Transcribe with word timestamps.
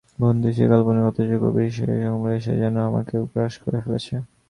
বন্ধুর 0.19 0.53
সেই 0.57 0.67
কাল্পনিক 0.71 1.03
অথচ 1.09 1.29
গভীর 1.43 1.69
সেই 1.69 1.87
সংস্পকারগুলো 1.89 2.29
এসে 2.37 2.53
যেন 2.61 2.75
আমাকেও 2.89 3.23
গ্রাস 3.31 3.53
করে 3.63 3.79
ফেলছে। 3.85 4.15